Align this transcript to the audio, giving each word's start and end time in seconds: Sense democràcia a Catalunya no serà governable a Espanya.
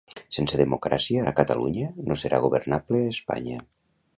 Sense 0.35 0.59
democràcia 0.61 1.27
a 1.31 1.33
Catalunya 1.41 1.91
no 2.09 2.17
serà 2.23 2.41
governable 2.47 3.03
a 3.07 3.15
Espanya. 3.17 3.63